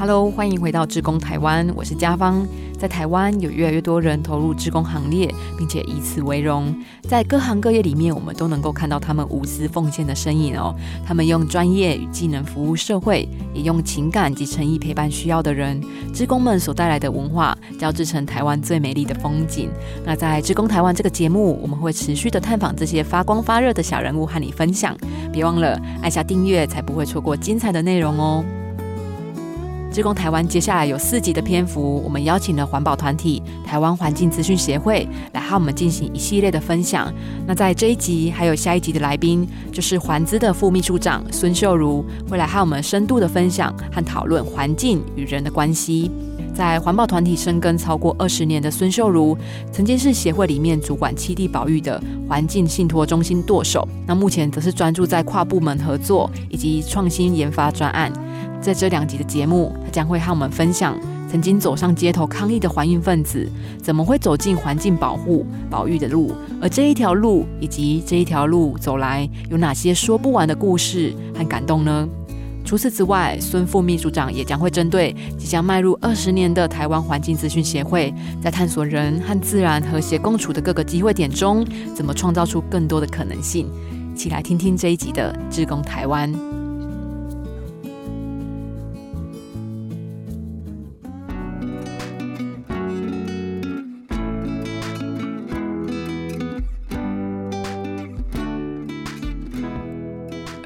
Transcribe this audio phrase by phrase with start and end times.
[0.00, 2.46] Hello，欢迎回到志工台湾，我是嘉芳。
[2.78, 6.72] 在台湾有越来越多人投入志工行列，并且以此为荣。
[7.02, 10.72] 在各行各业里面，我们都能够看到他们无私奉献的身影哦。
[11.04, 15.82] 他们用专业与技能服务社会，也用情感及诚意陪伴需要的人。
[16.14, 19.68] 志工们所带来的文化，交织成台湾最美丽的风景。
[20.04, 24.96] 那在志工台湾这个节目，我们会持续的探访这些发光发热的小人物，和你分享。
[25.32, 28.44] 别忘了按下订阅，才不会错过精彩的内容哦。
[29.98, 37.12] 志工台湾接下来有四集的篇幅，我们邀请了环保团体台湾环境资讯协会来和我们进行一系列的分享。
[37.44, 46.08] 那在这一集还有下一集的来宾，就是环资的副秘书长孙秀如，会来和我们深度的分享和讨论环境与人的关系。
[46.54, 49.36] 在环保团体深耕超过二十年的孙秀如，
[49.72, 58.12] 曾经是协会里面主管七地保育的环境信托中心舵手，那目前则是专注在跨部门合作以及创新研发专案。
[58.60, 60.98] 在这两集的节目，他将会和我们分享
[61.30, 63.50] 曾经走上街头抗议的环运分子，
[63.82, 72.08] 怎么会走进环境保护、保育的路，而这一条路以及这一条路走来有哪些说不完的故事和感动呢？
[72.64, 83.70] 除此之外，孙副秘书长也将会针对即将迈入二十年的台湾环境资讯协会，在探索人和自然和谐共处的各个机会点中，怎么创造出更多的可能性，
[84.14, 86.57] 一起来听听这一集的志工台湾。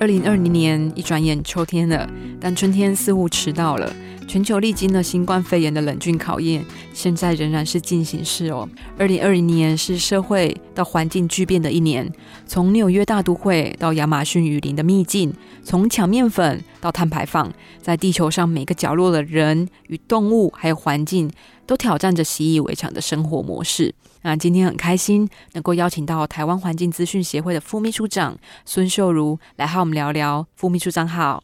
[0.02, 3.94] 二零二零年一转眼秋天了，但春天似乎迟到了。
[4.26, 8.68] 全球历经了新冠肺炎的冷峻考验，现在仍然是进行式哦。
[8.98, 12.12] 二零二零年是社会到环境巨变的一年，
[12.46, 21.30] 从纽约大都会到亚马逊雨林的秘境，从抢面粉到碳排放，在地球上每个角落的人与动物还有环境，
[21.64, 23.94] 都挑战着习以为常的生活模式。
[24.22, 30.46] 那今天很开心能够邀请到台湾环境资讯协会的副秘书长孙秀如来和我们聊聊。
[30.54, 31.42] 副秘书长好，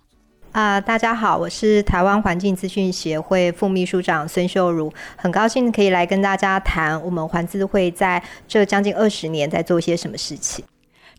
[0.52, 10.64] 啊，大家好，我是台湾环境资讯协会副秘书长孙秀如，很高兴可以来跟大家谈我们环资会在这将近二十年在做些什么事情。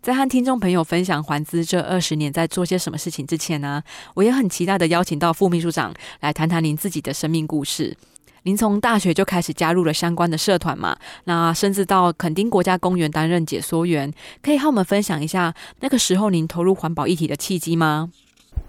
[0.00, 3.82] 在和听众朋友分享环资这二十年在做些什么事情之前呢，
[4.14, 7.94] 我也很期待的邀请到副秘书长来谈谈您自己的生命故事。
[8.44, 10.96] 您从大学就开始加入了相关的社团嘛？
[11.24, 14.12] 那甚至到垦丁国家公园担任解说员，
[14.42, 18.10] 可以和我们分享一下那个时候您投入环保议题的契机吗？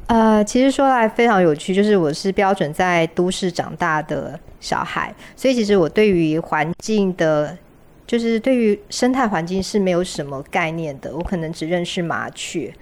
[0.07, 7.57] 呃，其实说来非常有趣，就是我是标准在都市长大的小孩，所以其实我对于环境的，
[8.05, 11.15] 就是对于生态环境是没有什么概念的。
[11.15, 12.73] 我可能只认识麻雀，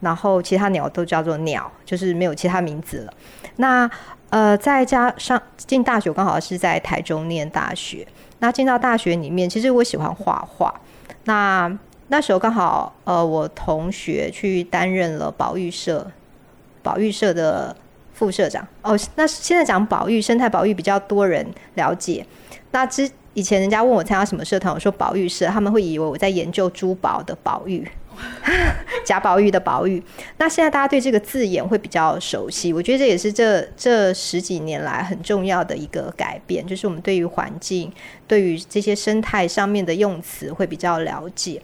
[0.00, 3.12] 然后其他鸟都叫做鸟，就是没有其他名字了。
[3.56, 3.90] 那
[4.30, 8.06] 呃，再加上进大学，刚好是在台中念大学。
[8.40, 10.72] 那进到大学里面，其实我喜欢画画。
[11.24, 11.78] 那
[12.08, 16.10] 那时候刚好，呃，我同学去担任了保育社，
[16.82, 17.74] 保育社的
[18.12, 18.66] 副社长。
[18.82, 22.24] 哦，那现在讲保育、生态保育比较多人了解。
[22.70, 27.86] 那之以前人家问我参加什么社团，我说保育社，他们会以为我在研究珠宝的保育。
[29.04, 30.02] 贾宝玉的宝玉，
[30.36, 37.90] 那现在大家对这个字眼会比较熟悉，我觉得这也是这这十几年来很重要的一个改变，就是我们对于环境、
[38.26, 41.62] 对于这些生态上面的用词会比较了解。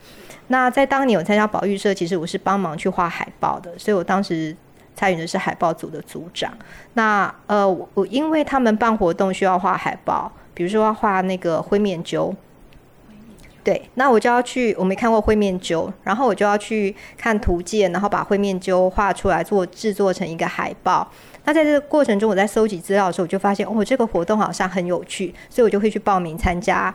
[0.48, 4.56] 那在当年我参加宝玉社，其实我是帮忙去画海报的，所以我当时
[4.94, 6.52] 参与的是海报组的组长。
[6.94, 12.34] 那呃，我因为他们办活动需要画海报，比如说画那个灰面鸠。
[13.64, 21.10] 对，那我就要去，我没看过灰面鸠，然后我就要去看图鉴，然后把灰面鸠画出来，做制作成一个海报。
[21.46, 26.94] 那在这个过程中，我在搜集资料的时候，我就发现，哦，这个活动好像很有趣，所以我就会去报名参加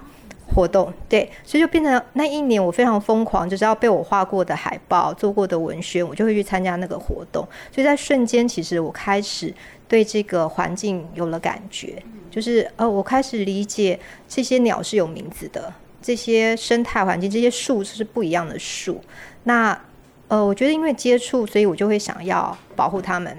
[0.53, 0.93] 活动。
[1.07, 7.43] 对，所以就变成那一年我非常疯狂，就是要被我画过的海报、做过的文宣，我就会去参加那个活动。
[7.71, 9.51] 所以在瞬间，其实我开始
[9.87, 15.73] 对这个环境有了感觉，就是呃，我开始理解这些鸟是有名字的。
[16.01, 19.01] 这些生态环境，这些树是不一样的树。
[19.43, 19.79] 那
[20.27, 23.35] 呃，我觉得因为接触，所以我就会想要保护它们。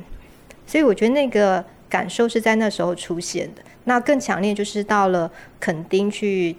[0.67, 3.63] 所以我觉得那个感受是在那时候出现的。
[3.85, 6.57] 那更强烈就是到了垦丁去，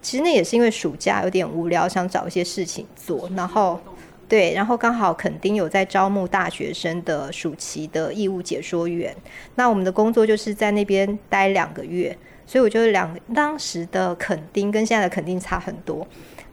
[0.00, 3.30] 其实那也是因为暑假有点无聊，想找一些事情做。
[3.36, 3.80] 然后
[4.28, 9.14] 对，然后刚好垦丁有在招募大学生的暑期的义务解说员。
[9.56, 12.16] 那我们的工作就是在那边待两个月。
[12.52, 16.06] 所以我觉得两当时的垦丁跟现在的垦丁差很多，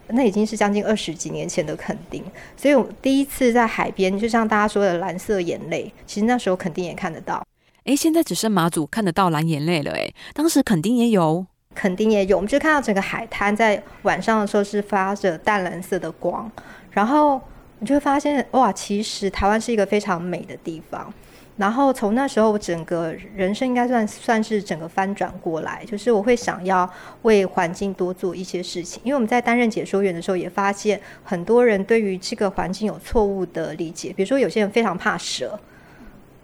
[0.08, 2.24] 那已经是将近二十几年前的垦丁。
[2.56, 7.46] 所以我第一次在海边，就像大家说的蓝色眼泪，其实那时候垦丁也看得到。
[7.84, 16.50] 哎，现在只剩马祖看得到蓝眼泪了，哎，当时垦丁也有，垦丁也有，我们就看到整个海滩在晚上的时候是发着淡蓝色的光，
[16.92, 17.42] 然后
[17.80, 21.14] 你就会发现，哇，其实台湾是一个非常美的地方。
[21.60, 26.90] 然后从那时候，我整个人生应该算算是整个翻转过来，就是我会想要
[27.24, 29.02] 为环境多做一些事情。
[29.04, 35.60] 因为我们在担任解说员的时候，也发现很多人对于这个环境有错误的理解，比如说有些人非常怕蛇，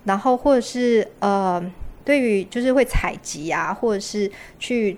[0.03, 1.63] 然后或者是呃，
[2.03, 4.29] 对于就是会采集啊，或者是
[4.59, 4.97] 去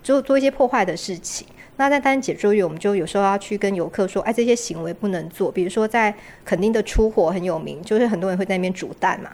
[0.00, 1.44] 做做一些破坏的事情。
[1.76, 5.50] 那在担任解说员，我们就有时候要去跟游客说，哎，这些行为不能做。
[5.50, 6.14] 比如说在
[6.44, 9.32] 垦丁的出火很有名，就是很多人会在那边煮蛋嘛。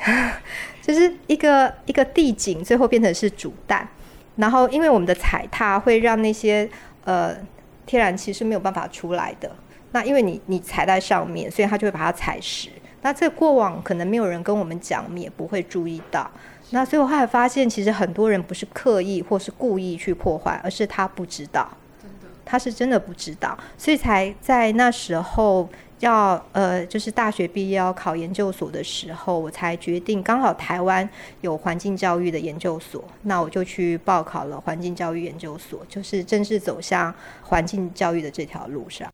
[0.82, 3.88] 就是一个一个地景，最后变成是主蛋，
[4.36, 6.68] 然后因为我们的踩踏会让那些
[7.04, 7.34] 呃
[7.86, 9.50] 天然气是没有办法出来的。
[9.92, 12.68] 那因为你你踩在上面，所以他就会把它踩实。
[13.02, 16.30] 那这过往可能没有人跟我们讲，我们也不会注意到。
[16.70, 21.68] 那所以我后来发现，其实很多人不是刻意或是故意去破坏，而是他不知道，
[22.44, 25.68] 他是真的不知道，所以才在那时候。
[26.00, 31.08] 要呃，就是大学毕业要考研究所的时候，我才决定，刚好台湾
[31.40, 39.10] 有环境教育的研究所，那我就去报考了环境教育研究所，就是正式走向环境教育的这条路上。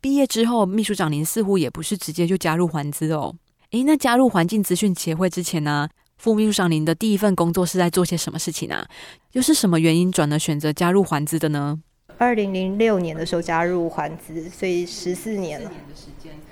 [0.00, 3.34] 毕业之后，秘书长您似乎也不是直接就加入环资哦。
[3.70, 5.88] 诶，那加入环境资讯协会之前呢，
[6.18, 8.86] 副秘书长您的第一份工作是在做些什么事情啊？
[9.32, 11.78] 又是什么原因转而选择加入环资的呢？
[12.20, 15.72] 二零零六年的时候加入环资，所以十四年了。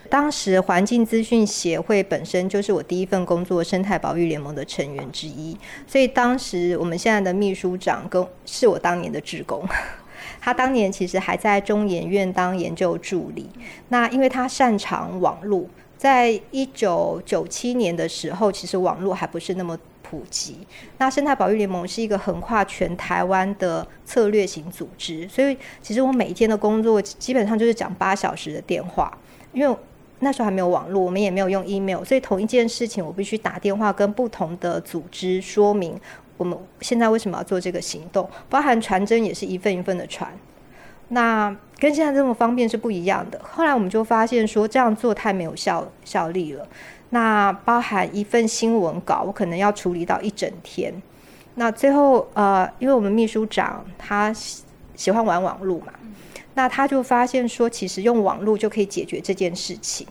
[0.08, 5.54] 当时环境资讯协会本身就是我第一份工作，生态保育联盟的成员之一。
[5.86, 9.62] 所以当时我们现在的秘书长跟是我当年的职工，
[10.40, 13.50] 他当年其实还在中研院当研究助理。
[13.90, 15.66] 那因为他擅长网络，
[15.98, 19.78] 在一九九七年的时候，其实网络还不是那么。
[20.08, 20.58] 普及。
[20.98, 29.12] 那生态保育联盟是一个横跨全台湾的策略型组织，所以其实我每一天的工作基本上就是讲八小时的电话。
[29.52, 29.76] 因为
[30.20, 35.98] 那时候还没有网络，我们也没有用 email，所以同一件事情我必须打电话跟不同的组织说明
[36.36, 40.30] 我们现在为什么要做这个行动，包含传真也是一份一份的传。
[41.08, 43.40] 那跟现在这么方便是不一样的。
[43.42, 46.68] 后来我们就发现说这样做太没有效效力了。
[47.10, 50.92] 那包含一份新闻稿，我可能要处理到一整天。
[51.54, 54.32] 那最后，呃，因为我们秘书长他
[54.94, 55.92] 喜欢玩网络嘛，
[56.54, 60.06] 那他就发现说，其实用网络就可以解决这件事情，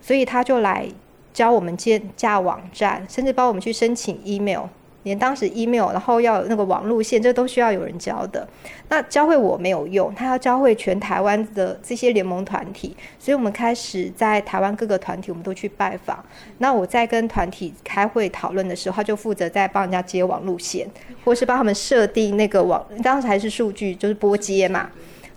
[0.00, 0.88] 所以他就来
[1.32, 4.66] 教我们建架网站，甚至帮我们去申请 email。
[5.04, 8.46] 连当时 email，然后要那个网路线，这都需要有人教的。
[8.88, 12.96] 那教会我没有用，他要教会全台湾的这些联盟团体。
[13.18, 16.22] 所以我们开始在台湾各个团体，我们都去拜访。
[16.58, 20.88] 那我在跟团体开会讨论的时候，他就负责在帮人家接网路线，
[21.24, 22.84] 或是帮他们设定那个网。
[23.02, 24.90] 当时还是数据，就是拨接嘛，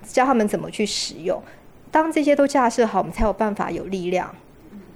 [0.03, 1.41] 教他们怎么去使用。
[1.91, 4.33] 当这些都架设好，我们才有办法有力量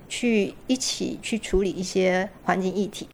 [0.09, 3.07] 去一起去处理一些环境议题。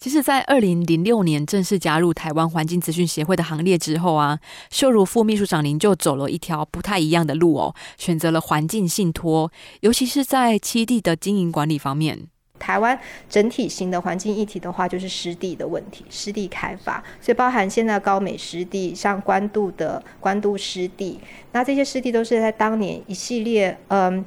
[0.00, 4.38] 其实，在二零零六年正式加入台湾环境资讯协会的行列之后啊，
[4.70, 12.28] 秀如副秘书长您就走了一条不太一样的路哦，选择了环境信托，尤其是在七地的经营管理方面。
[12.60, 12.96] 台湾
[13.28, 21.18] 整体型的环境议题的话，就是湿地的问题，湿地开发，所以包含现在高美湿地，像关渡的关渡湿地，
[21.50, 24.24] 那这些湿地都是在当年一系列嗯，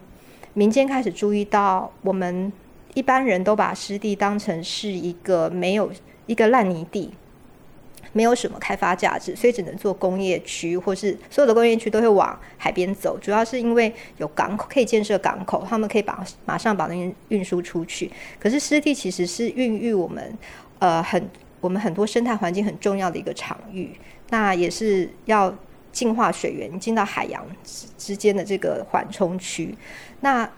[0.53, 2.51] 民间开始注意到我们。
[2.93, 5.91] 一般人都把湿地当成是一个没有
[6.25, 7.11] 一个烂泥地，
[8.13, 13.17] 没有什么开发价值，所以只能做工业区，或是所有的工业区都会往海边走。
[13.17, 18.11] 主要是因为有港口可以建设港口，他们可以把马上把那些运输出去。
[18.39, 20.37] 可是湿地其实是孕育我们
[20.79, 21.29] 呃很
[21.61, 23.91] 我们很多生态环境很重要的一个场域，
[24.29, 25.55] 那也是要
[25.91, 27.45] 净化水源进到海洋
[27.97, 29.73] 之间的这个缓冲区。
[30.21, 30.49] 那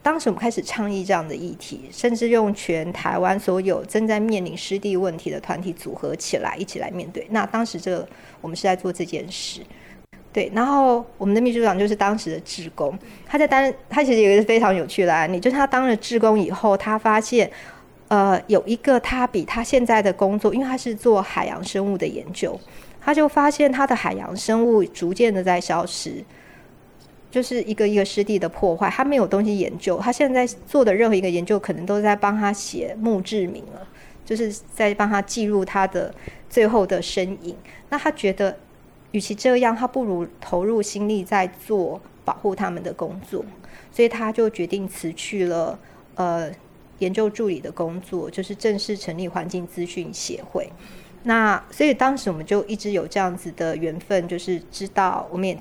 [0.00, 7.26] 当时我们开始倡议这样的议题，甚至用全台湾所有正在面临湿地问题的团体组合起来，一起来面对。
[7.30, 8.06] 那当时这
[8.40, 9.60] 我们是在做这件事，
[10.32, 10.50] 对。
[10.54, 12.96] 然后我们的秘书长就是当时的志工，
[13.26, 17.50] 他在担，他其实有一个非常有趣的案例，就是他当了志工以后，他发现，
[18.08, 22.58] 呃，有一个他比他现在的工作，因为他是做海洋生物的研究，
[23.00, 26.24] 他就发现他的海洋生物逐渐的在消失。
[27.32, 33.88] 就是一个一个湿地的破坏，他没有东西研究，他现在做的任何一个研究，可能都在帮他写墓志铭了，
[34.22, 36.14] 就是在帮他记录他的
[36.50, 37.56] 最后的身影。
[37.88, 38.58] 那他觉得，
[39.12, 43.42] 与其这样，他不如投入心力在做保护他们的工作，
[43.90, 45.78] 所以他就决定辞去了
[46.16, 46.52] 呃
[46.98, 50.70] 研究助理的工作，就是正式成立环境资讯协会。
[51.24, 55.56] 那所以当时我们就一直有这样子的缘分，就是知道我们也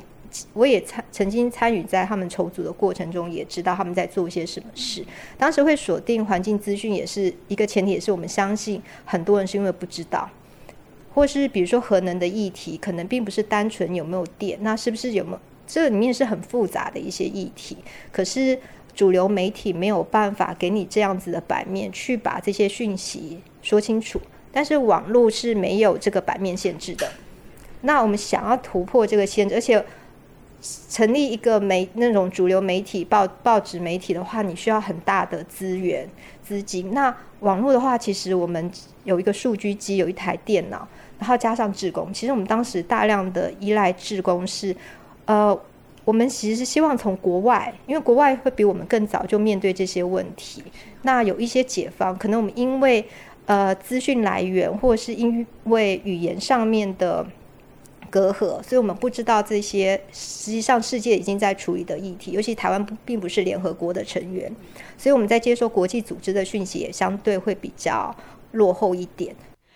[0.54, 5.06] 我也参曾经参与在他们筹组的过程中，也知道他们在做一些什么事。
[5.38, 10.30] 当时会锁定环境资讯，也是一个前提，也是我们相信很多人是因为不知道，
[11.14, 17.78] 或是比如说核能的议题，可能并不是单纯有没有电，那是不是有没有这里面是很复杂的一些议题，
[18.12, 18.60] 可是
[18.94, 24.20] 主流媒体没有办法给你这样子的版面去把这些讯息说清楚。
[24.54, 27.10] 但是网络是没有这个版面限制的，
[27.84, 29.82] 那我们想要突破这个限制，而且
[30.89, 36.08] 成立一个媒那种主流媒体报报纸媒体的话，你需要很大的资源
[36.44, 36.94] 资金。
[36.94, 38.72] 那网络的话，其实我们
[39.03, 40.88] 有一个数据机，有一台电脑，
[41.20, 42.13] 然后加上志工。
[42.13, 44.75] 其实我们当时大量的依赖志工是，
[45.25, 45.58] 呃，
[46.06, 50.63] 我们其实是希望从国外，因为国外会比我们更早就面对这些问题。
[51.01, 53.06] 那有一些解放，可能我们因为。
[53.48, 57.25] 呃，资讯来源，或者是因为语言上面的
[58.12, 62.32] 隔阂，所以我们不知道这些实际上世界已经在处理的议题。
[62.32, 64.53] 尤其台湾不并不是联合国的成员，
[64.98, 68.13] 所以我们在接收国际组织的讯息也相对会比较
[68.51, 69.34] 落后一点。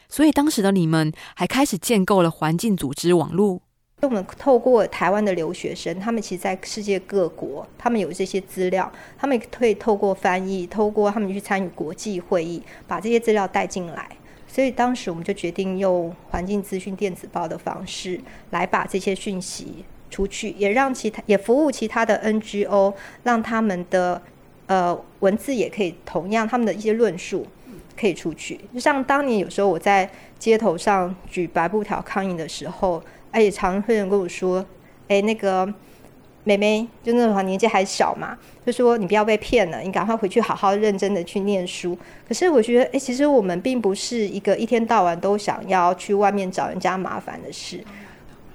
[0.09, 3.61] 所以当时的你们还开始建构了环境组织网络。
[4.01, 14.07] 我们透过台湾的留学生，他们其实在世界各国，他们有这些资料，他们可以透过翻译，透过他们去参与国际会议，把这些资料带进来。
[14.55, 18.17] 所以当时我们就决定用环境资讯电子报的方式
[18.51, 22.93] 来把这些讯息出去，也让其他也服务其他的 NGO，
[23.23, 24.21] 让他们的
[24.67, 27.45] 呃文字也可以同样他们的一些论述
[27.99, 28.61] 可以出去。
[28.73, 30.09] 就像当年有时候我在
[30.39, 33.03] 街头上举白布条抗议的时候。
[33.31, 34.65] 而且常会有人跟我说
[35.09, 35.67] ：“哎，那个
[36.45, 47.83] 妹妹，就那时候年纪还小嘛，就说你不要被骗了，你赶快回去好好认真的去念书。”可是我觉得，哎，其实我们并不是一个一天到晚都想要去外面找人家麻烦的事。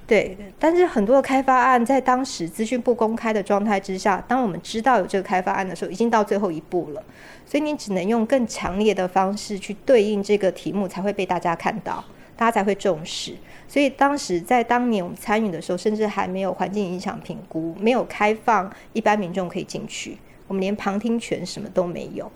[0.07, 7.03] 对，但是很多的开发案在当时资讯不公开的状态之下，当我们知道有这个开发案的时候，已经到最后一步了。
[7.47, 12.05] 所以你只能用更强烈的方式去对应这个题目，才会被大家看到，
[12.37, 13.35] 大家才会重视。
[13.71, 22.29] 所以当时在当年我们参与的时候，甚至还没有环境影响评估，没有开放一般民众可以进去，我们连旁听权什么都没有。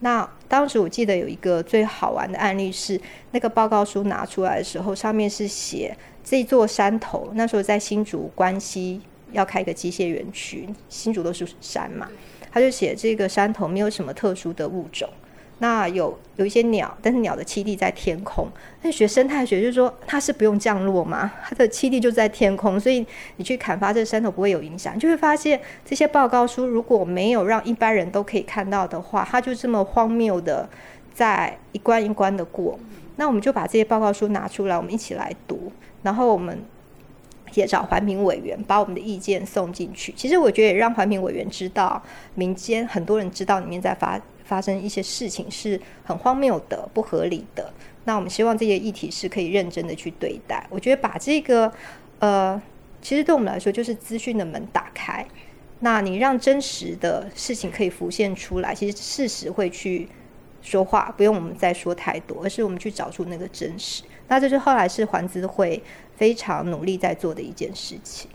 [0.00, 3.00] 那当时我记得有一个最好玩的案例是，
[3.30, 9.00] 那个报告书拿出来的时候，上面是写这座山头，那时候在新竹关西
[9.32, 12.06] 要开一个机械园区，新竹都是山嘛，
[12.52, 15.08] 他就写这个山头没有什么特殊的物种。
[15.58, 18.48] 那有有一些鸟，但是鸟的栖地在天空。
[18.82, 23.06] 那学生态学就是说，它是不用降落嘛，它的栖地就在天空，所以
[23.36, 24.98] 你去砍伐这山头不会有影响。
[24.98, 30.68] 就会发现这些报告书如果没有让一般人都可以看到的话，它就这么荒谬的
[31.14, 32.78] 在一关一关的过。
[33.16, 35.70] 那我们就把这些报告书拿出来，我们一起来读，
[36.02, 36.58] 然后我们
[37.54, 40.12] 也找环评委员把我们的意见送进去。
[40.16, 42.02] 其实我觉得也让环评委员知道，
[42.34, 44.20] 民间很多人知道里面在发。
[44.44, 47.72] 发生一些事情是很荒谬的、不合理的。
[48.04, 50.66] 那我们希望这些议题是可以认真的去对待。
[50.68, 51.72] 我觉得把这个，
[52.18, 52.60] 呃，
[53.00, 55.26] 其实对我们来说就是资讯的门打开。
[55.80, 60.06] 那你让真实的事情可以浮现出来，其实事实会去
[60.60, 64.02] 说话，不用我们再说太多，而是我们去找出那个真实。
[64.28, 65.82] 那这是后来是环资会
[66.16, 68.30] 非常努力在做的一件事情。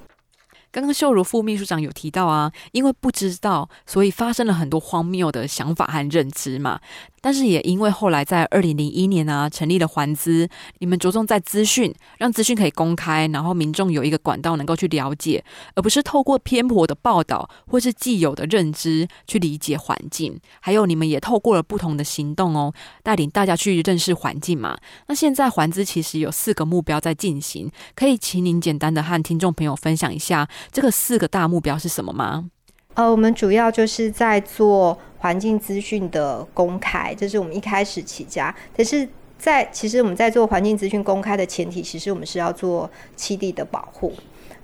[0.71, 6.79] 刚刚秀如副秘书长有提到啊，因为不知道，所以发生了很多荒谬的想法和认知嘛。
[7.21, 10.47] 但是也因为后来在二零零一年啊，成立了环资，
[10.79, 15.43] 你们着重在资讯，让资讯可以公开，然后民众有一个管道能够去了解，
[15.75, 20.39] 而不是透过偏颇的报道或是既有的认知去理解环境。
[20.59, 22.73] 还有你们也透过了不同的行动哦，
[23.03, 24.77] 带领大家去认识环境嘛。
[25.07, 32.49] 那现在环资其实有四个目标在进行，可以请您简单的和听众朋友分享一下这个四个大目标是什么吗？
[32.95, 38.53] 呃，我们主要就是在做环境资讯的公开，这是我们一开始起家。
[38.75, 44.13] 可是，在其实我们在做环境资讯公开的前提，其实我们是要做七地的保护。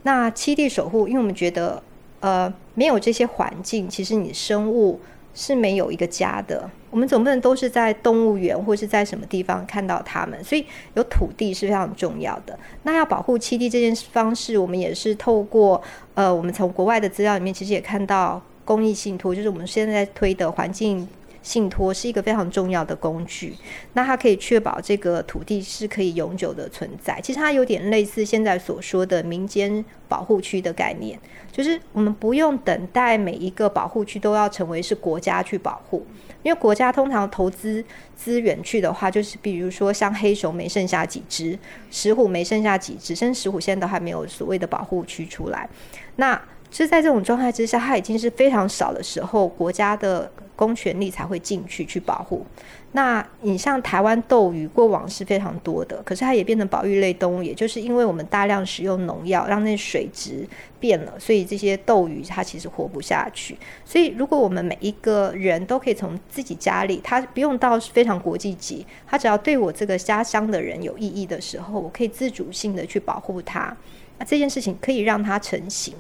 [0.03, 1.82] 那七地守护，因为我们觉得，
[2.20, 5.00] 呃，没有这些环境，其实你生物。
[5.36, 12.58] 是没有一个家的，我们总不能都是在动物园或是在什么地方看到它们，所以有土地是非常重要的。
[12.84, 15.80] 那要保护栖地这件方式，我们也是透过
[16.13, 21.06] 呃，我们从国外的资料里面其实也看到公益信托，就是我们现在在推的环境
[21.46, 23.56] 信托是一个非常重要的工具。
[23.94, 27.22] 那它可以确保这个土地是可以永久的存在。
[27.22, 31.20] 其实它有点类似现在所说的民间保护区的概念，
[31.52, 36.04] 就是我们不用等待每一个保护区都要成为是国家去保护。
[36.42, 37.84] 因为国家通常投资
[38.16, 41.58] 资源去的话，就是比如说像黑熊没剩下几只，
[41.92, 45.70] 石虎没剩下几只，甚至石虎现在都还没有所谓的保护区出来。
[46.18, 46.40] 那
[46.72, 52.46] 是在这种状态之下，它已经是非常少的时候，国家的公权力才会进去去保护。
[52.94, 60.48] 那你像台湾斗鱼，过往是非常多的，可是它也变成保育类动物，也就是因为我们大量使用农药，让那水质
[60.80, 63.58] 变了，所以这些斗鱼它其实活不下去。
[63.84, 73.76] 所以如果我们每一个人都可以从自己家里，他不用到非常国际级，他只要对我这个家乡的人有意义的时候，我可以自主性的去保护它。
[74.18, 75.94] 那这件事情可以让它成型。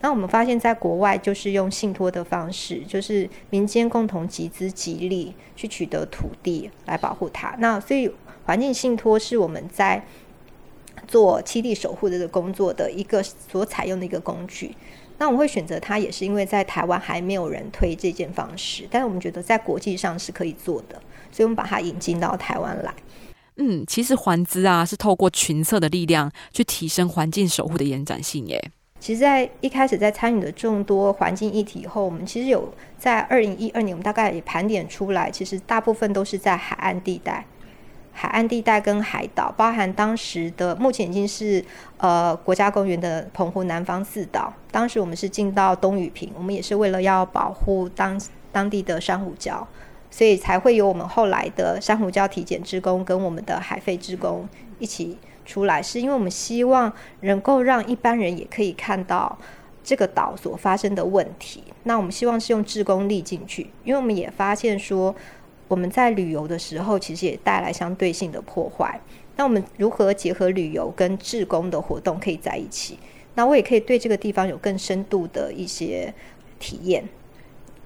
[0.00, 7.54] 那我们发现，在国外就是用信托的方式，就是民间共同集资集力去取得土地来保护它。
[7.58, 8.10] 那所以
[8.44, 10.04] 环境信托是我们在
[11.06, 14.74] 做栖地守护这个工作的一个所采用的一个工具。
[15.18, 21.00] 那我们会选择它，也是因为在台湾还没有人推这件方式，但是我们觉得在国际上是可以做的，
[21.30, 22.92] 所以我们把它引进到台湾来。
[23.56, 28.70] 嗯，其实环资啊是透过群策的力量去提升环境守护的延展性耶。
[28.98, 37.44] 其实，在一开始在参与的众多环境议题以后，我们其实有在二零一二年，我们大概也盘点出来，其实大部分都是在海岸地带、
[38.12, 41.64] 海岸地带跟海岛，包含当时的目前已经是
[41.96, 44.54] 呃国家公园的澎湖南方四岛。
[44.70, 48.20] 当时我们是进到东屿坪，我们也是为了要保护当
[48.52, 49.66] 当地的珊瑚礁。
[50.12, 54.46] 所以才会有我们后来的珊瑚礁体检职工跟我们的海废职工
[54.78, 55.16] 一起
[55.46, 56.92] 出来，是因为我们希望
[57.22, 59.36] 能够让一般人也可以看到
[59.82, 61.64] 这个岛所发生的问题。
[61.84, 65.12] 那我们希望是用志工力进去，因为我们也发现说
[65.66, 69.00] 我们在旅游的时候，其实也带来相对性的破坏。
[69.36, 72.98] 那我们如何结合旅游跟志工的活动可以在一起？
[73.34, 76.12] 那我也可以对这个地方有更深度的一些
[76.60, 77.02] 体验。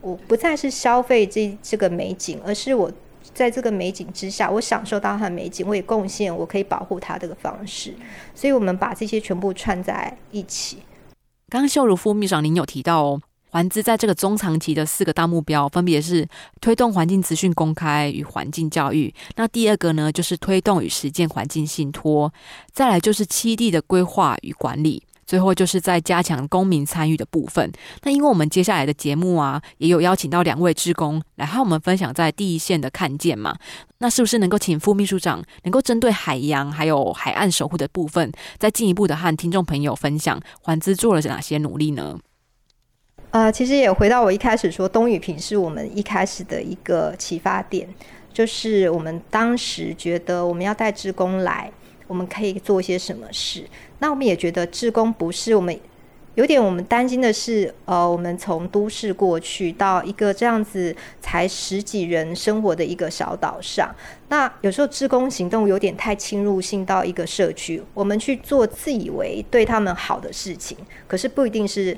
[0.06, 2.88] 我不再是消费这这个美景，而是我
[3.34, 7.92] 在这个美景之下，我享受到它的美景，我也贡献我可以保护它这个方式。
[8.32, 10.78] 所以，我们把这些全部串在一起。
[11.48, 16.24] 刚刚秀如副秘书长您有提到哦，环资在这个中长期的四个大目标，分别是
[16.60, 19.12] 推动环境资讯公开与环境教育。
[19.34, 22.32] 那第二个呢，就是推动与实践环境信托。
[22.72, 25.02] 再来就是七地的规划与管理。
[25.26, 27.70] 最后就是在加强公民参与的部分。
[28.02, 33.56] 那因为我们接下来的节目啊，也有邀请到两位职工来和我们分享在第一线的看见嘛。
[33.98, 42.18] 那是不是能够请副秘书长能够针对海洋还有海岸守护的部分，再进一步的和听众朋友分享环资做了哪些努力呢？
[43.30, 47.88] 呃，其实也回到我一开始说，东雨平是我们一开始的一个启发点，
[48.32, 51.70] 就是我们当时觉得我们要带职工来。
[52.08, 53.68] 我们可以做些什么事？
[53.98, 55.78] 那我们也觉得志工不是我们
[56.34, 63.94] 有点我们担心的是，呃，我们从都市过去到一个这样子才十几人生活的一个小岛上，
[64.28, 70.76] 那有时候志工行动有点太侵入性到一个社区，我们去做自以为对他们好的事情，
[71.08, 71.96] 可是不一定是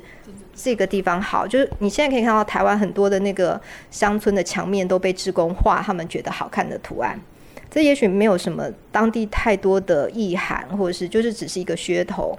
[0.55, 1.45] 这个地方好。
[1.45, 3.59] 就是你现在可以看到台湾很多的那个
[3.91, 7.19] 乡村的墙面都被志工画，他们觉得好看的图案。
[7.69, 12.37] 这也许没有什么当地太多的意涵，或者是就是只是一个噱头。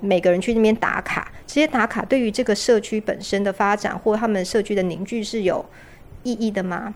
[0.00, 5.64] 每个人去那边打卡，这些打卡对于这个社区本身的发展或他们社区的凝聚是有
[6.24, 6.92] 意义的吗？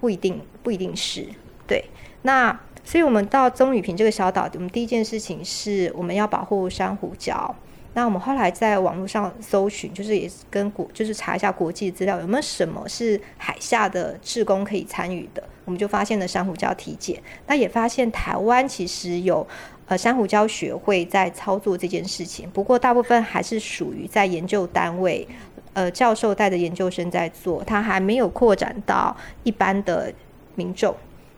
[0.00, 1.24] 不一定，不一定是。
[1.66, 1.84] 对，
[2.22, 7.54] 那所以我们到棕榈坪这个小岛，我们第一件事情是我们要保护珊瑚礁。
[7.96, 15.42] 那我们后来在网络上搜寻，就是也跟国，就是查一下国际资料，有没有什么是海下的志工可以参与的？
[15.64, 19.46] 我们就发现了珊瑚礁体检，那也发现台湾其实有
[19.86, 25.26] 呃珊瑚礁学会在操作这件事情，不过大部分还是属于在研究单位，
[25.72, 30.12] 呃教授带的研究生在做，它还没有扩展到一般的
[30.54, 30.94] 民众。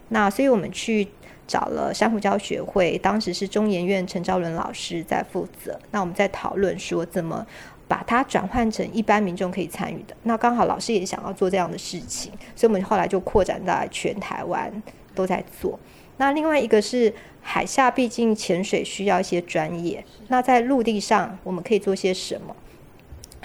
[0.09, 1.07] 那所以我们去。
[1.49, 5.77] 找了珊瑚礁学会，当时是中研院陈昭伦老师在负责。
[5.91, 7.45] 那我们在讨论说怎么
[7.89, 10.15] 把它转换成一般民众可以参与的。
[10.25, 14.71] 那刚好老师也想要做这样的事情，所以我们后来就扩展到全台湾
[15.15, 15.81] 都在做。
[16.19, 20.05] 那另外一个是海下，毕竟潜水需要一些专业。
[20.29, 22.55] 那在陆地上我们可以做些什么？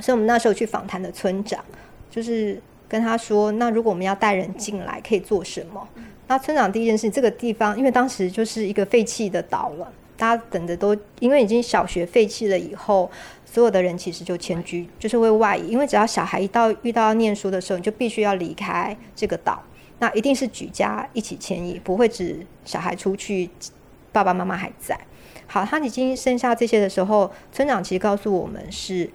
[0.02, 1.63] 所以我们那时候去访谈的村长，
[2.10, 5.88] 就是跟他说：那如果我们要带人进来，可以做什么？
[6.27, 13.09] 那村长第一件事，这个地方因为当时就是一个废弃的岛了，大家等着都因为已经小学废弃了以后，
[13.45, 19.62] 所有的人其实就迁居，就是会外移，因为只要小孩一到遇到要念书的时候，你就必须要离开这个岛，
[19.99, 23.49] 那一定是举家一起迁移，不会只小孩出去，
[24.12, 24.97] 爸爸妈妈还在。
[25.45, 29.09] 好，他已经剩下这些的时候，村长其实告诉我们是。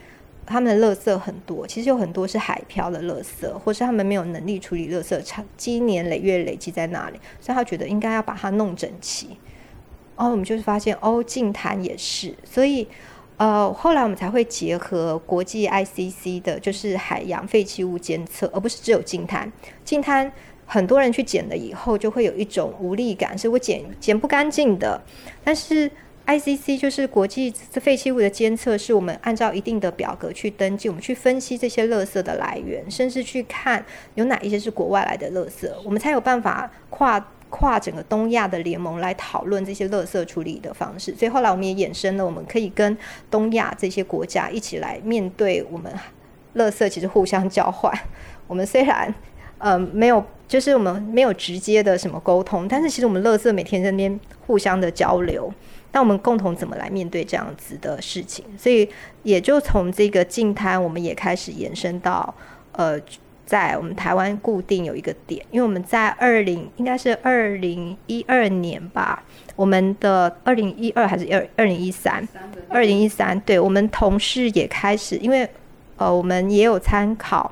[0.48, 9.36] 他们的垃圾很多，其实有很多是海漂的垃圾，或是他们没有能力处理垃圾，长积年累月累积在那里，所以他觉得应该要把它弄整齐。
[10.16, 12.88] 哦，我们就是发现哦，近滩也是，所以
[13.36, 19.52] 呃，后来我们才会结合国际 ICC 的，就是海洋废弃物监测，而不是只有近滩。
[19.84, 20.32] 近滩
[20.66, 25.00] 很多人去捡了以后，就会有一种无力感，是我捡捡不干净的，
[25.44, 25.90] 但是。
[26.28, 33.82] ICC 就是国际废弃物的监测，是我们按照一定的表格去登记，我们去分析这些垃圾的来源，甚至去看
[34.14, 41.14] 有哪一些是国外来的垃圾，我们才有办法跨跨整个东亚的联盟来讨论这些垃圾处理的方式。
[41.16, 42.94] 所以后来我们也衍生了，我们可以跟
[43.30, 45.90] 东亚这些国家一起来面对我们
[46.56, 47.90] 垃圾，其实互相交换。
[48.46, 49.14] 我们虽然
[49.56, 55.50] 呃没有，就是我们没有直接的什么沟通，但是其实我们垃圾每天在那边互相的交流。
[55.92, 58.44] 那我们共同怎么来面对这样子的事情？
[58.58, 58.88] 所以
[59.22, 62.34] 也就从这个净滩，我们也开始延伸到
[62.72, 63.00] 呃，
[63.46, 69.22] 在我们台湾固定有一个点，因为我们在二零应该是二零一二年吧，
[69.56, 72.26] 我们的二零一二还是二二零一三，
[72.68, 75.48] 二零一三，对我们同事也开始，因为
[75.96, 77.50] 呃，我们也有参考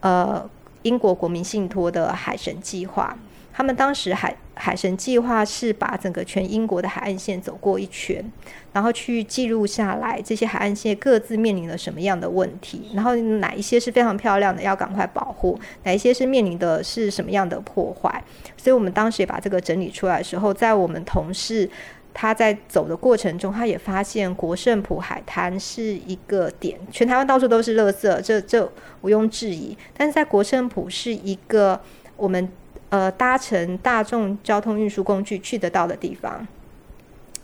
[0.00, 0.48] 呃
[0.82, 3.16] 英国国民信托的海神计划。
[3.52, 8.24] 他们当时还海神计划是把整个全英国的海岸线走过一圈，
[8.72, 18.24] 然后去记录下来这些海岸线各自面临了什么样的问题，然后哪一些是非常漂亮的要赶快保护，哪一些是面临的是什么样的破坏。
[18.56, 21.68] 所以我们当时也把这个整理出来的时候，在我们同事
[22.14, 28.64] 他在走的过程中，他也发现国盛普海滩是一个点，全台湾到处都是垃圾，这这
[29.02, 29.76] 毋庸置疑。
[29.94, 31.78] 但是在国盛普是一个
[32.16, 32.50] 我们。
[32.88, 36.46] 呃，搭乘大众交通运输工具去得到的地方，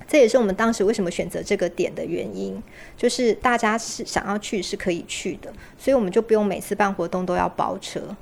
[0.07, 2.63] 这也是我们当时为什么选择这个点的原因，
[2.97, 8.17] 就是大家是想要去是可以去的，所以我们就不用每次办活动都要包车，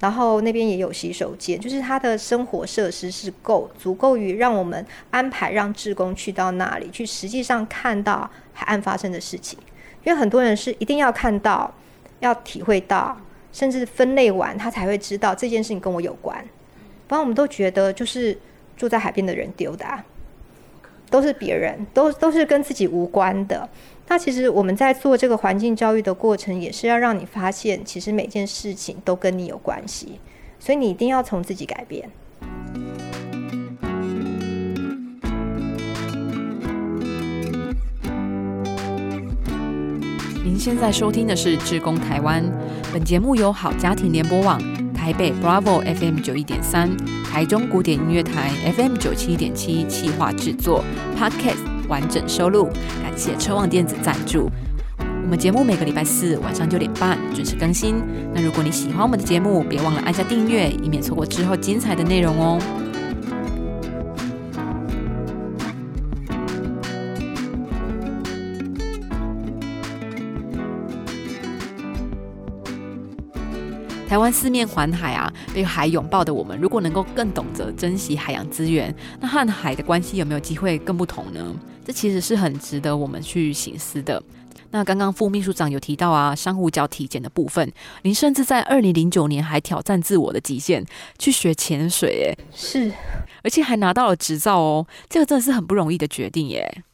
[0.00, 9.58] 然后那边也有洗手间，就是它的生活设施是够足够于让我们安排让志工去到那里去，实际上看到海岸发生的事情，
[10.04, 11.72] 因为很多人是一定要看到，
[12.20, 13.20] 要体会到，
[13.52, 16.42] 甚至分类完他才会知道这件事情跟我有关。
[17.16, 18.38] 然我们都觉得，就是
[18.76, 20.04] 住在海边的人丢的，啊，
[21.10, 23.68] 都是别人，都都是跟自己无关的。
[24.08, 30.18] 那其实我们在做这个环境教育的过程，也是要让你发现，其实每件事情都跟你有关系，
[30.58, 32.10] 所以你一定要从自己改变。
[40.44, 42.42] 您现在收听的是《志工台湾》，
[42.92, 44.81] 本节目由好家庭联播网。
[45.02, 46.88] 台北 Bravo FM 九一点三，
[47.24, 50.84] 台中古典音乐台 FM 九七点七，企划制作
[51.18, 52.70] Podcast 完整收录，
[53.02, 54.48] 感谢车望电子赞助。
[55.00, 57.96] 我们节目每个礼拜四晚上九点半准时更新。
[58.32, 62.60] 那如果你喜欢我们的节目，别忘了按下订阅，以免错过之后精彩的内容哦。
[74.12, 81.42] 台湾四面环海啊，被海拥抱的我们，如果能够更懂得珍惜海洋资源，那和海的关系有没有机会更不同呢？
[81.82, 84.22] 这其实是很值得我们去醒思的。
[84.70, 87.72] 那刚刚副秘书长有提到啊，珊瑚礁体检的部分，
[88.02, 90.84] 您甚至在二零零九年还挑战自我的极限，
[91.18, 92.92] 去学潜水，哎，是，
[93.42, 96.84] 而且还拿到了执照哦，这个真的是很不容易的决定耶。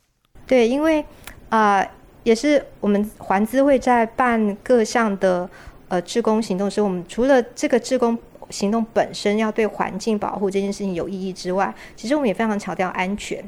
[0.47, 1.05] 对，因为
[1.49, 1.85] 啊，
[2.23, 5.51] 也是我们环资会在办各项的。
[5.89, 8.17] 呃，志工行动时，我们除了这个志工
[8.51, 13.43] 行动本身要对环境保护这件事情有意义之外，其实我们也非常强调安全。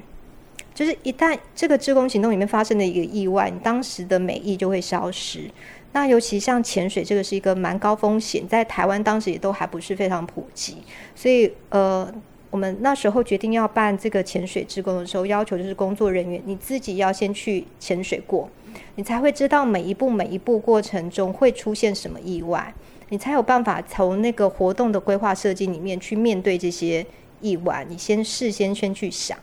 [0.75, 5.51] 就是一旦这个志工行动里面发生的一个意外，当时的美意就会消失。
[5.93, 10.79] 那尤其像潜水这个是一个蛮高风险，在台湾当时也都还不是非常普及，
[11.15, 12.11] 所以呃，
[12.49, 18.49] 我们那时候决定要办这个潜水志工的时候，要求就是工作人员你自己要先去潜水过。
[18.97, 22.75] 你才会知道每一步每一步过程中会出现什么意外，
[23.09, 27.05] 你才有办法从那个活动的规划设计里面去面对这些
[27.41, 27.85] 意外。
[27.89, 29.39] 你先事先先去想，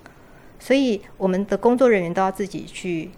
[0.60, 3.10] 所以我们的工作人员都要自己去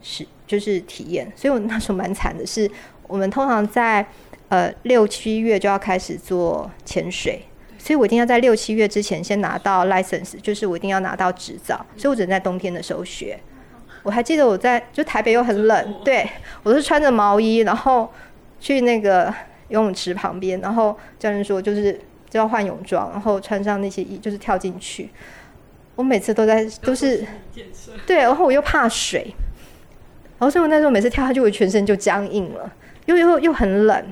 [0.00, 1.30] 是就是体验。
[1.34, 2.70] 所以我那时候蛮惨的，是
[3.06, 4.06] 我们通常在
[4.48, 7.42] 呃六七月就要开始做潜水，
[7.78, 13.38] 所以我一定要在六七月之前先拿到 license，就是我一定要拿到执照，所以我只能在冬天的时候学。
[14.02, 16.28] 我还记得我在就台北又很冷，对
[16.62, 18.10] 我是穿着毛衣，然后
[18.60, 19.32] 去那个
[19.68, 21.92] 游泳池旁边，然后教练说就是
[22.30, 25.10] 就要换泳装，然后穿上那些衣就是跳进去。
[25.96, 27.26] 我每次都在都是
[28.06, 29.34] 对，然后我又怕水，
[30.38, 32.72] 然后所以我那时候每次跳下去，我全身就僵硬了，
[33.06, 34.04] 又又又很冷，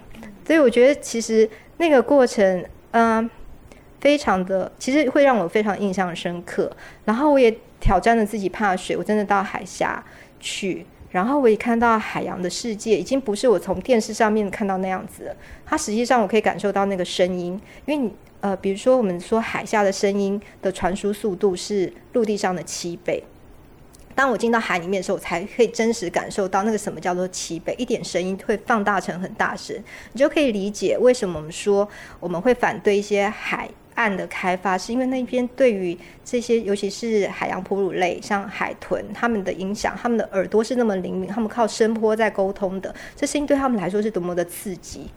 [0.44, 3.30] 所以我觉得其实那个过程，嗯，
[4.00, 6.68] 非常的其实会让我非常印象深刻。
[7.04, 10.04] 然后我也挑战了自己怕水，我真的到海下
[10.40, 15.36] 去，然后我也看到海洋的世界，已经不是我从电视上面看到那样子了。
[15.64, 17.52] 它实际上我可以感受到那个声音，
[17.86, 18.12] 因为你。
[18.40, 23.20] 呃，比如说我们说海下的声音的传输速度是陆地上的七倍。
[24.14, 29.74] 当我进到海里面的时候，我才可以真实感受到那个什么叫做七倍，一点声音会放大成很大声，
[30.12, 31.88] 你就可以理解为什么我们说
[32.20, 45.10] 我们会反对一些海岸的开发，是因为那边对于这些尤其是海洋哺乳类，像海豚，它们的影响，它们的耳朵是那么灵敏，它们靠声波在沟通的，这声音对他们来说是多么的刺激。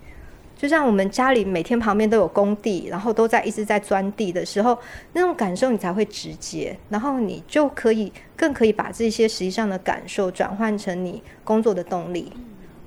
[0.58, 4.78] 就像我们家里每天旁边都有工地，然后都在一直在钻地的时候，
[5.14, 12.34] 那种感受你才会直接，然后你就可以更可以把这些实际上的感受转换成你工作的动力。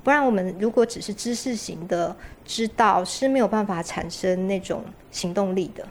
[0.03, 5.87] 不然，我们如果只是知识型的知道，是没有办法产生那种行动力的。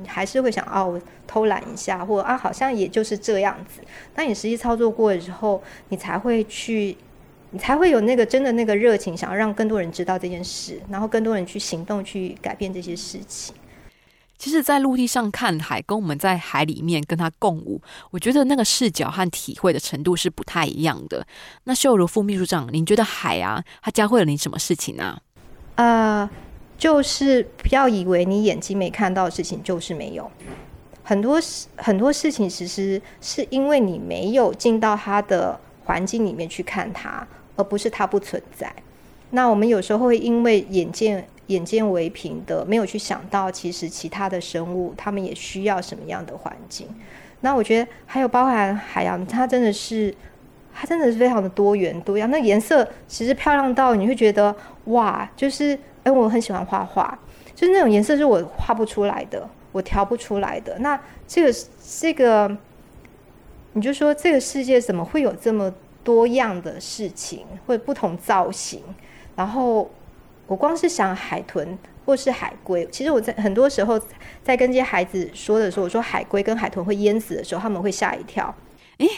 [0.00, 3.80] 你还是会想哦，偷懒一下，或啊，好像也就是这样子。
[4.14, 6.96] 当你实际操作过的时候，你才会去。
[7.54, 13.54] 你才会有那个真的那个热情，想要让更多人知道这件事，然后更多人去行动去改变这些事情。
[14.42, 21.24] 其实，在陆地上看海，跟我们在海里面跟它共舞，我觉得那个视角和体会的程度是不太一样的。
[21.62, 25.16] 那秀如副秘书长，您觉得海啊，它教会了你什么事情呢？
[25.76, 26.28] 呃，
[26.76, 30.28] 就是不要以为你眼睛没看到的事情就是没有，
[31.04, 37.24] 很多事很多事情其实是因为你没有进到它的环境里面去看它。
[37.54, 38.74] 而不是它不存在。
[39.34, 46.86] 那我们有时候会因为眼见眼见为凭的，没有去想到其实其他的生物，它们也需要什么样的环境。
[47.40, 50.14] 那我觉得还有包含海洋，它真的是
[50.74, 52.30] 它真的是非常的多元多样。
[52.30, 57.18] 那颜色其实漂亮到你会觉得哇，就是哎，我很喜欢画画，
[57.54, 60.78] 就是那种颜色是我画不出来的，我调不出来的。
[60.80, 61.58] 那这个
[61.98, 62.54] 这个，
[63.72, 65.72] 你就说这个世界怎么会有这么？
[66.04, 68.82] 多样的事情，或不同造型。
[69.34, 69.90] 然后
[70.46, 74.00] 我光是想海豚或是海龟，其实我在很多时候
[74.42, 78.54] 在跟这些孩子说的时候，我说海龟跟海豚会淹死的时候，他们会吓一跳。
[78.98, 79.08] 诶，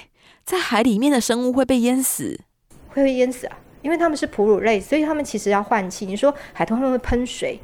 [0.45, 2.39] 在海里面的生物会被淹死？
[2.89, 3.59] 会被淹死啊？
[3.83, 6.07] 因为他们是哺乳类，所以他们其实要换气。
[6.07, 7.61] 你说海豚他们会喷水？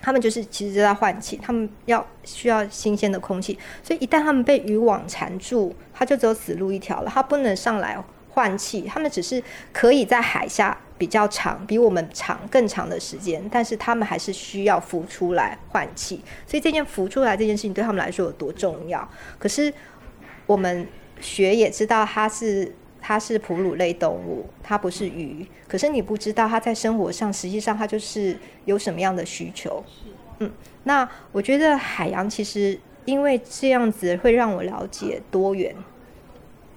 [0.00, 3.58] 他们就是其实就在换气，他们要需要新鲜的空气。
[3.82, 7.98] 所以一旦他们被渔网缠住，他就只有死路一条了，他不能上来。
[8.30, 16.22] 换气，他们只是可以在海下比较长，比我们长更长的时间，但是他们还是需要浮出来换气。
[16.46, 19.08] 所以这件浮出来这件事情对他们来说有多重要？
[19.38, 19.72] 可是
[20.46, 20.86] 我们
[21.20, 25.46] 学也知道，它是它是哺乳类动物，它不是鱼。
[25.68, 29.84] 可是你不知道它在生活上，实际上它就是有什么样的需求。
[30.38, 30.50] 嗯，
[30.84, 35.74] 那我觉得海洋其实因为这样子会让我了解多元，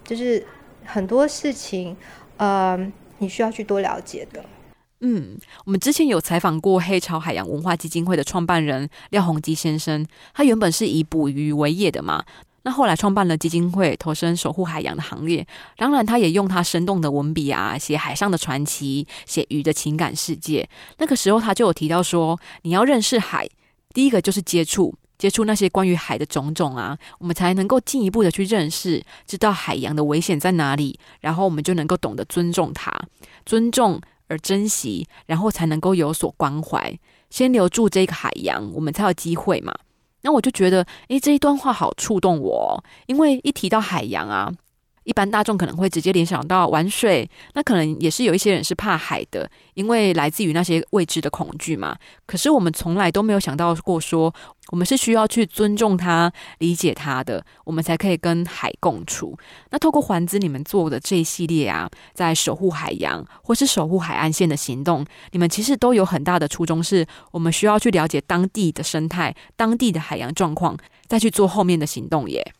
[0.04, 0.46] 就是。
[0.82, 1.96] 很多事情，
[2.36, 2.76] 呃，
[3.20, 4.44] 你需要去多了解的。
[5.02, 12.22] 嗯，我们之前有采访过黑潮海洋文化基金会的创办人廖宏基先生，他原本是以捕鱼为业的嘛，
[12.64, 15.46] 那后来创办了基金会，投身守护海洋的行列。
[15.78, 20.68] 当然，他也用他生动的文笔啊，写海上的传奇，写鱼的情感世界。
[20.98, 23.48] 那个时候，他就有提到说，你要认识海，
[23.94, 24.94] 第一个就是接触。
[25.20, 32.90] 接触那些关于海的种种啊，我们才能够进一步的去认识，知道海洋的危险在哪里，然后我们就能够懂得尊重它，
[33.44, 36.98] 尊重而珍惜，然后才能够有所关怀。
[37.28, 39.74] 先留住这个海洋，我们才有机会嘛。
[40.22, 44.50] 那我就觉得，诶，这一段话好触动我，因为一提到海洋啊。
[45.04, 51.96] 一般大众可能会直接联想到玩水，那可能也是有一些人是怕海的，因为来自于那些未知的恐惧嘛。
[52.26, 54.32] 可是我们从来都没有想到过，说
[54.68, 59.36] 我们是需要去尊重它、理解它的，我们才可以跟海共处。
[59.70, 70.76] 那透过环资你们做的这一系列啊，在守护海洋或是守护海岸线的行动，你们其实都有很大的初衷，是我们需要去了解当地的生态、当地的海洋状况，
[71.08, 72.52] 再去做后面的行动耶。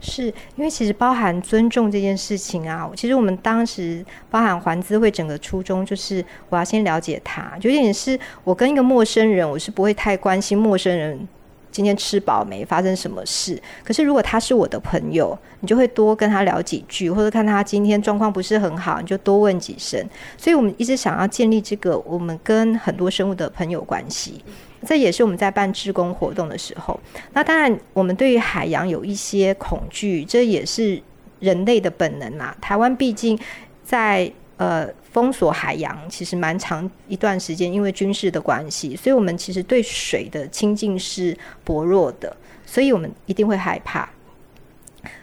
[0.00, 0.24] 是
[0.56, 11.28] 因为其实包含尊重这件事情啊，其实我们当时包含环资会整个初衷就是我要先了解他，就有点是我跟一个陌生人，我是不会太关心陌生人。
[11.70, 12.64] 今天吃饱没？
[12.64, 13.60] 发生什么事？
[13.84, 20.04] 可是如果他是我的朋友，你就会多跟他聊几句，或者看他今天状况不是很好，你就多问几声。
[20.36, 24.44] 所以我们一直想要建立这个我们跟很多生物的朋友关系，
[24.86, 26.98] 这也是我们在办志工活动的时候。
[27.32, 31.00] 那当然，我们对于海洋有一些恐惧，这也是
[31.38, 32.56] 人类的本能啊。
[32.60, 33.38] 台湾毕竟
[33.84, 34.30] 在
[34.60, 34.88] 呃。
[35.10, 44.08] 封锁海洋其实蛮长一段时间，因为军事的关系，所以我们其实对水的亲近是薄弱的，所以我们一定会害怕。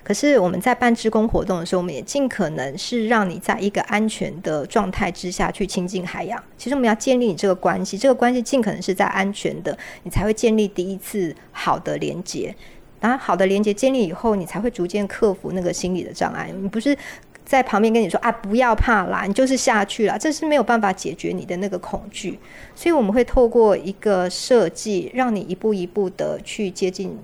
[0.03, 6.43] 可是我们在办志工活动的时候，我们也尽可能是让你在一个安全的状态之下去亲近海洋。
[6.57, 12.53] 其实我们要建立你这个关系，这个关系尽可能是在安全的，你才会建立第一次好的连接。
[12.99, 16.51] 然后好的连接建立以后，你才会逐渐克服那个心理的障碍。
[16.53, 16.97] 你不是。
[17.47, 22.37] 在旁边跟你说啊，不要怕啦，你就是下去了，这是没有办法解决你的那个恐惧。
[22.75, 27.17] 所以我们会透过一个设计，让你一步一步的去接近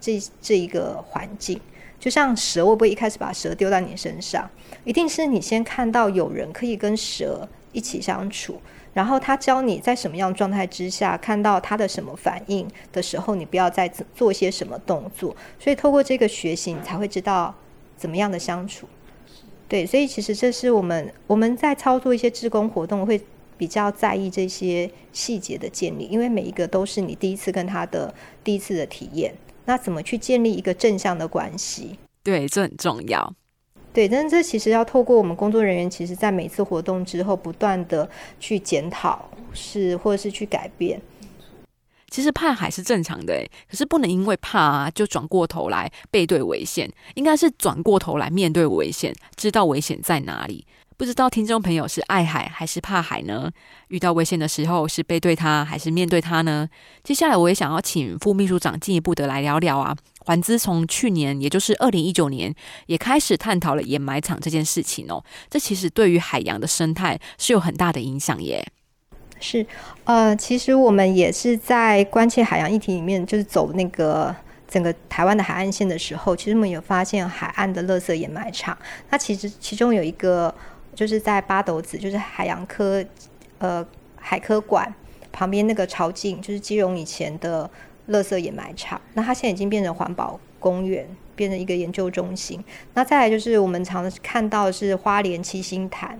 [0.00, 1.60] 这这一个环境。
[1.98, 4.48] 就像蛇，会不会一开始把蛇丢到你身上？
[4.84, 8.60] 一定是你先看到有人可以跟蛇一起相处，
[8.94, 15.34] 然后他教你在什么样状态之下，看到他的什么反应的时候，你不要再做些什么动作。
[15.58, 17.52] 所以透过这个学习，你才会知道
[17.96, 18.86] 怎么样的相处。
[19.68, 23.20] 对，所以其实这是我们我们在操作一些志工活动会
[23.58, 29.34] 比较在意这些细节的建立，因为每一个都是你第一次跟他的第一次的体验。
[29.64, 31.98] 那怎么去建立一个正向的关系？
[32.22, 33.34] 对，这很重要。
[33.92, 41.00] 对，但是这其实要透过我们工作人员，其实在每次活动之后，不断的去检讨，是或者是去改变。
[42.10, 50.66] 其实怕海是正常的，可是不能因为怕啊就转过头来背对危险，应该是转过头来面对危险，知道危险在哪里。
[50.98, 53.50] 不知道听众朋友是爱海还是怕海呢？
[53.88, 56.66] 遇到危险的时候是背对它还是面对它呢？
[57.04, 59.94] 接下来我也想要请副秘书长进一步的来聊聊啊。
[60.20, 62.54] 环资从去年，也就是二零一九年，
[62.86, 65.22] 也开始探讨了掩埋场这件事情哦。
[65.50, 68.66] 这其实对于海洋的生态是有很大的影响耶。
[69.38, 69.64] 是，
[70.04, 74.34] 呃，其实我们也是在关切海洋议题里面，就是走那个
[74.66, 78.76] 整个台湾的海岸线的时候，其实我们有发现海岸的垃圾掩埋场。
[79.10, 80.52] 那其实其中有一个
[80.94, 83.04] 就是在八斗子，就是海洋科
[83.58, 84.92] 呃海科馆
[85.30, 87.70] 旁边那个潮境，就是基隆以前的
[88.08, 89.00] 垃圾掩埋场。
[89.12, 92.64] 那它现在已经变成环保公园，变成一个研究中心。
[92.94, 96.18] 那再来就是我们常看到是花莲七星潭。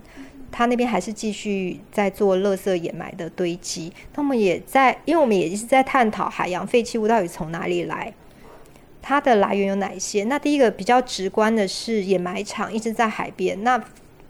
[0.51, 8.13] 他那边还是继续在做垃圾掩埋的堆积，他们也在，因为我们也是在探讨海洋废弃物到底从哪里来，
[9.01, 10.23] 它的来源有哪些？
[10.23, 13.81] 那第一个比较直观的是掩埋场一直在海边，那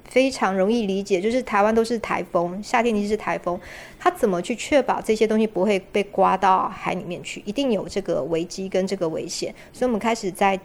[0.05, 3.59] 非常容易理解，就是台湾都是台风，夏天其是台风，
[3.99, 7.41] 它怎么去确保这些东西不会被刮到海里面去？
[7.45, 10.59] 一定有这个危机跟这个危险，所以我们开始在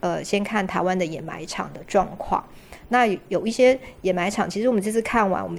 [0.00, 2.44] 呃先看台湾的掩埋场的状况。
[2.92, 5.58] 那有一些掩埋场，其实我们这次看完，我们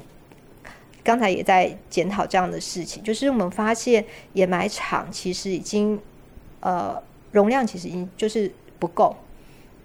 [1.04, 6.00] 刚才也在检讨这样的事情，就是我们发现掩埋场其实已经
[6.60, 9.16] 呃容量其实已经就是不够。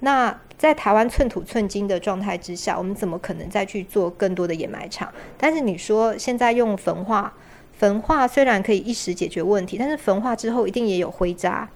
[0.00, 5.10] 那在台湾寸土寸金的状态之下，我们怎么可能再去做更多的掩埋场？
[5.38, 7.32] 但是你说现在用焚化，
[7.78, 11.68] 焚化虽然可以一时解决问题，但是焚化之后一定也有灰渣。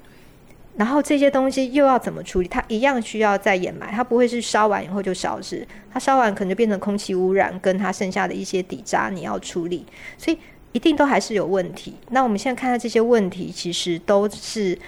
[0.76, 2.48] 然后这些东西又要怎么处理？
[2.48, 9.84] 它一样需要再掩埋，它不会是烧完以后就消失，它烧完可能就变成空气污染，跟它剩下的一些底渣你要处理，
[10.16, 10.38] 所以
[10.72, 11.94] 一定都还是有问题。
[12.08, 14.78] 那我们现在看到这些问题，其实都是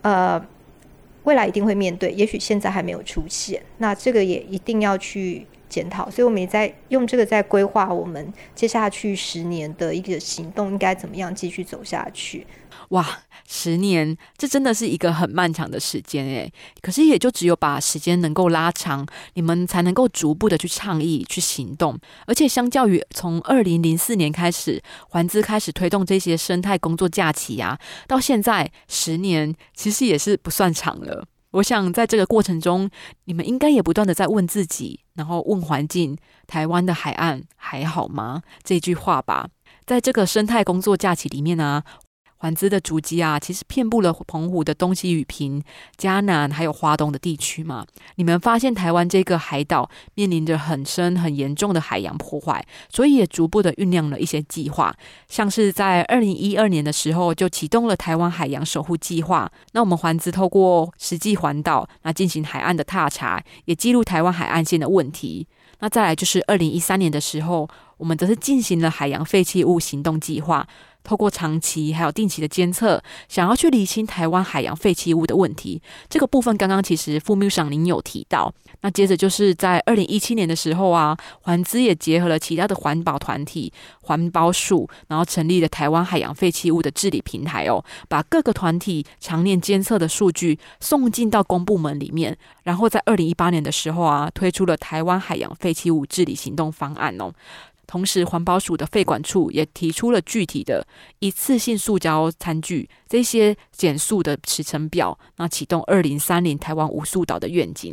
[0.00, 0.42] 呃
[1.24, 6.10] 未来一定会面对，也许现在还没有出现，那这个也一定要去检讨。
[6.10, 12.46] 所以我们也在用这个在规划我们接下去十年的一个行动，应该怎么样继续走下去。
[12.90, 16.52] 哇，十年，这真的是一个很漫长的时间诶。
[16.82, 21.96] 可是也就只有把时间能够拉长，你们才能够逐步的去倡议、去行动。
[22.26, 27.78] 而且相较于从二零零四年开始，环资开始推动这些生态工作假期啊，
[28.08, 31.24] 到现在十年，其实也是不算长了。
[31.52, 32.88] 我想在这个过程中，
[33.24, 38.42] 你们应该也不断的在问自己，然后问环境：台湾的海岸还好吗？
[38.62, 39.48] 这句话吧，
[39.84, 41.82] 在这个生态工作假期里面呢。
[42.40, 45.62] 环资的足迹啊，其实遍布了澎湖的东西雨平、
[45.98, 47.86] 嘉南还有花东的地区嘛。
[48.14, 54.94] 你们发现台湾这个海岛面临着很深很严重的海洋破坏，所以也逐步的酝酿了一些计划，
[55.28, 59.52] 像是在二零一二年的时候就启动了台湾海洋守护计划。
[59.72, 65.46] 那我们环资透过实际环岛，那进行海岸的踏查，也记录台湾海岸线的问题。
[65.80, 70.66] 那再来就是二零一三年的时候，我们则是进行了海洋废弃物行动计划。
[71.02, 75.80] 透过长期还有定期的监测，想要去理清台湾海洋废弃物的问题。
[76.08, 78.52] 这个部分刚刚其实副秘书长您有提到。
[78.82, 83.72] 那接着就是在二零一七年的时候啊，环资也结合了其他的环保团体、
[84.02, 97.32] 环保署，然后成立了台湾海洋废弃物的治理平台哦，把各个团体常年监测的数据送进到公部门里面，然后在二零一八年的时候啊，推出了台湾海洋废弃物治理行动方案哦。
[97.90, 100.86] 同时，环保署的废管处也提出了具体的
[101.18, 107.92] 一次性塑胶餐具这些减速的时程表，那启动二零三零台湾无塑岛的愿景。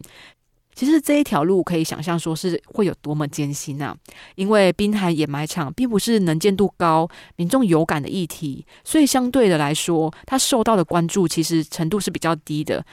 [0.75, 3.97] 其实这一条路可以想象说是会有多么艰辛啊！
[4.35, 12.85] 因为滨海掩埋场并不是能见度高、民众有感的议题，所以相对的来说，它受到的关注其实程度是比较低的。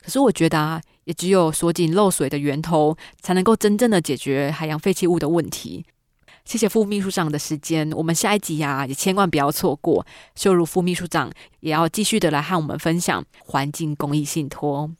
[0.00, 5.84] 可是我觉得啊，也只有锁紧漏水的源头，才能够真正的解决海洋废弃物的问题。
[6.44, 10.04] 谢谢副秘书长的时间，我们下一集呀也千万不要错过。
[10.34, 11.30] 羞辱副秘书长
[11.60, 14.90] 也要继续的来和我们分享环境公益信托。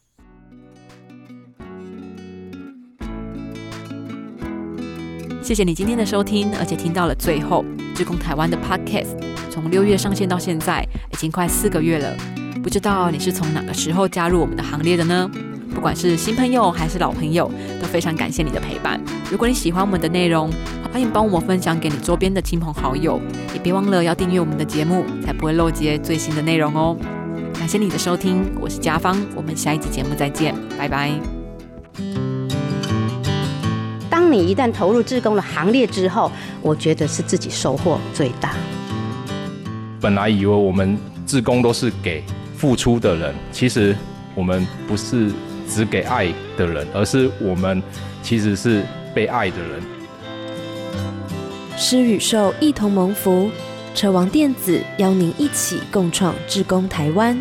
[5.42, 7.64] 谢谢你今天的收听，而且听到了最后。
[7.92, 9.18] 志工台湾的 Podcast
[9.50, 12.16] 从六月上线到现在，已经快四个月了。
[12.62, 15.30] 不知道你是从哪个时候加入我们的行列的呢？
[15.74, 17.50] 不管是新朋友还是老朋友，
[17.80, 19.00] 都非常感谢你的陪伴。
[19.30, 20.50] 如果你喜欢我们的内容，
[20.92, 23.20] 欢迎帮我们分享给你周边的亲朋好友，
[23.54, 26.96] 也别忘了要订阅我们的节目，才不会漏接最新的内容哦。
[27.54, 31.12] 感谢你的收听，我是嘉芳，我们下一集节目再见，拜拜。
[34.10, 38.54] 当你一旦投入志工的行列之后，我觉得是自己收获最大。
[40.00, 42.22] 本来以为我们志工都是给
[42.56, 43.96] 付出的人，其实
[44.34, 45.30] 我们不是。
[45.72, 47.80] 只给爱的人，而是我们
[48.22, 48.82] 其实是
[49.14, 49.80] 被爱的人。
[51.76, 53.48] 施与受一同蒙福，
[53.94, 57.40] 车王电子邀您一起共创志工台湾。